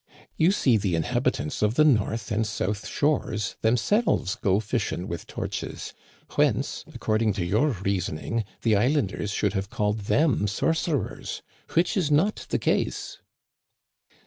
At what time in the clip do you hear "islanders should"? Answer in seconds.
8.77-9.53